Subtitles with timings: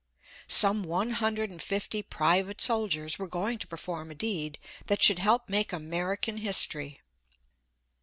[0.47, 5.19] Some one hundred and fifty private soldiers were going to perform a deed that should
[5.19, 7.01] help make American history.